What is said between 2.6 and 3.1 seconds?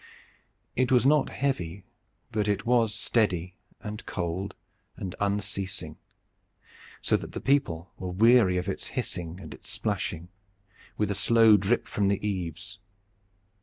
was